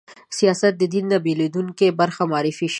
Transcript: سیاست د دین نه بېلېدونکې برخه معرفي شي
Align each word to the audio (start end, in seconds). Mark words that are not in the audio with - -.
سیاست 0.37 0.73
د 0.77 0.83
دین 0.93 1.05
نه 1.11 1.17
بېلېدونکې 1.25 1.87
برخه 1.99 2.23
معرفي 2.31 2.67
شي 2.67 2.69